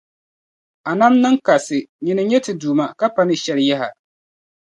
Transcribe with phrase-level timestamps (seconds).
[0.89, 3.87] A nam niŋ kasi, nyini n-nyɛ ti Duuma ka pa ni shɛli yaha.